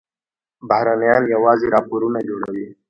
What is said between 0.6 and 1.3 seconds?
بهرنیان